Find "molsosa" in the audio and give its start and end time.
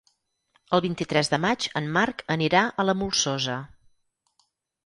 3.03-3.59